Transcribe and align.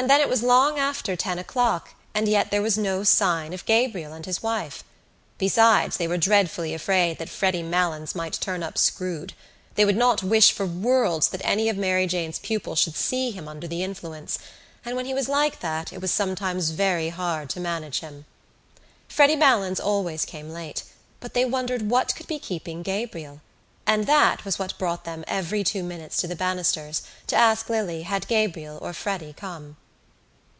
And 0.00 0.08
then 0.08 0.20
it 0.20 0.28
was 0.28 0.44
long 0.44 0.78
after 0.78 1.16
ten 1.16 1.40
o'clock 1.40 1.92
and 2.14 2.28
yet 2.28 2.52
there 2.52 2.62
was 2.62 2.78
no 2.78 3.02
sign 3.02 3.52
of 3.52 3.64
Gabriel 3.66 4.12
and 4.12 4.24
his 4.26 4.40
wife. 4.40 4.84
Besides 5.38 5.96
they 5.96 6.06
were 6.06 6.16
dreadfully 6.16 6.72
afraid 6.72 7.18
that 7.18 7.28
Freddy 7.28 7.64
Malins 7.64 8.14
might 8.14 8.34
turn 8.34 8.62
up 8.62 8.78
screwed. 8.78 9.32
They 9.74 9.84
would 9.84 9.96
not 9.96 10.22
wish 10.22 10.52
for 10.52 10.64
worlds 10.66 11.26
that 11.30 11.40
any 11.44 11.68
of 11.68 11.76
Mary 11.76 12.06
Jane's 12.06 12.38
pupils 12.38 12.78
should 12.78 12.94
see 12.94 13.32
him 13.32 13.48
under 13.48 13.66
the 13.66 13.82
influence; 13.82 14.38
and 14.84 14.94
when 14.94 15.04
he 15.04 15.14
was 15.14 15.28
like 15.28 15.58
that 15.58 15.92
it 15.92 16.00
was 16.00 16.12
sometimes 16.12 16.70
very 16.70 17.08
hard 17.08 17.50
to 17.50 17.58
manage 17.58 17.98
him. 17.98 18.24
Freddy 19.08 19.34
Malins 19.34 19.80
always 19.80 20.24
came 20.24 20.48
late 20.52 20.84
but 21.18 21.34
they 21.34 21.44
wondered 21.44 21.90
what 21.90 22.14
could 22.14 22.28
be 22.28 22.38
keeping 22.38 22.84
Gabriel: 22.84 23.40
and 23.84 24.06
that 24.06 24.44
was 24.44 24.60
what 24.60 24.78
brought 24.78 25.02
them 25.02 25.24
every 25.26 25.64
two 25.64 25.82
minutes 25.82 26.18
to 26.18 26.28
the 26.28 26.36
banisters 26.36 27.02
to 27.26 27.34
ask 27.34 27.68
Lily 27.68 28.02
had 28.02 28.28
Gabriel 28.28 28.78
or 28.80 28.92
Freddy 28.92 29.32
come. 29.32 29.76